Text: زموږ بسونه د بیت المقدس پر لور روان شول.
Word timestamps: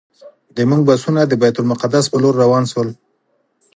زموږ 0.57 0.81
بسونه 0.89 1.21
د 1.25 1.33
بیت 1.41 1.55
المقدس 1.59 2.05
پر 2.11 2.19
لور 2.23 2.35
روان 2.43 2.63
شول. 2.71 2.89